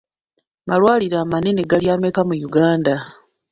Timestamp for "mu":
2.27-2.35